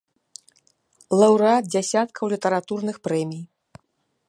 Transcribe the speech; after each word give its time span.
Лаўрэат 1.19 1.63
дзясяткаў 1.73 2.25
літаратурных 2.33 2.97
прэмій. 3.09 3.43